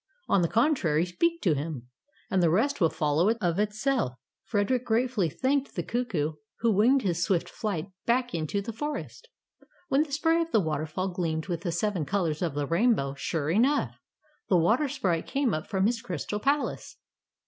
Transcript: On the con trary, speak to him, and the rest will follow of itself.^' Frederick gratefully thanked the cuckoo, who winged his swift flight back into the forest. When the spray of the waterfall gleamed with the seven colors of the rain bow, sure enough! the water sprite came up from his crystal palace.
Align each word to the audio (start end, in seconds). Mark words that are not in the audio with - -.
On 0.27 0.41
the 0.41 0.47
con 0.47 0.73
trary, 0.73 1.05
speak 1.05 1.43
to 1.43 1.53
him, 1.53 1.87
and 2.31 2.41
the 2.41 2.49
rest 2.49 2.81
will 2.81 2.89
follow 2.89 3.29
of 3.39 3.59
itself.^' 3.59 4.15
Frederick 4.43 4.83
gratefully 4.83 5.29
thanked 5.29 5.75
the 5.75 5.83
cuckoo, 5.83 6.33
who 6.61 6.71
winged 6.71 7.03
his 7.03 7.21
swift 7.21 7.47
flight 7.47 7.91
back 8.07 8.33
into 8.33 8.63
the 8.63 8.73
forest. 8.73 9.27
When 9.89 10.01
the 10.01 10.11
spray 10.11 10.41
of 10.41 10.51
the 10.51 10.59
waterfall 10.59 11.09
gleamed 11.09 11.49
with 11.49 11.61
the 11.61 11.71
seven 11.71 12.03
colors 12.05 12.41
of 12.41 12.55
the 12.55 12.65
rain 12.65 12.95
bow, 12.95 13.13
sure 13.13 13.51
enough! 13.51 13.93
the 14.49 14.57
water 14.57 14.87
sprite 14.89 15.27
came 15.27 15.53
up 15.53 15.67
from 15.67 15.85
his 15.85 16.01
crystal 16.01 16.39
palace. 16.39 16.97